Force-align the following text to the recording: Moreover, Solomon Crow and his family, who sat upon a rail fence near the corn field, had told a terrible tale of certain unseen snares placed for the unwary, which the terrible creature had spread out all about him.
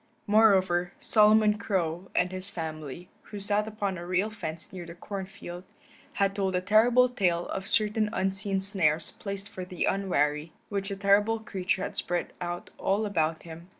Moreover, 0.25 0.93
Solomon 0.99 1.59
Crow 1.59 2.09
and 2.15 2.31
his 2.31 2.49
family, 2.49 3.07
who 3.25 3.39
sat 3.39 3.67
upon 3.67 3.99
a 3.99 4.05
rail 4.07 4.31
fence 4.31 4.73
near 4.73 4.83
the 4.83 4.95
corn 4.95 5.27
field, 5.27 5.63
had 6.13 6.33
told 6.35 6.55
a 6.55 6.59
terrible 6.61 7.07
tale 7.07 7.47
of 7.49 7.67
certain 7.67 8.09
unseen 8.11 8.61
snares 8.61 9.11
placed 9.11 9.47
for 9.47 9.63
the 9.63 9.85
unwary, 9.85 10.53
which 10.69 10.89
the 10.89 10.95
terrible 10.95 11.37
creature 11.37 11.83
had 11.83 11.97
spread 11.97 12.33
out 12.41 12.71
all 12.79 13.05
about 13.05 13.43
him. 13.43 13.69